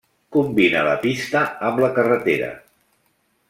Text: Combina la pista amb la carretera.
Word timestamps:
Combina 0.35 0.81
la 0.87 0.95
pista 1.03 1.43
amb 1.69 1.85
la 1.85 1.91
carretera. 1.99 2.49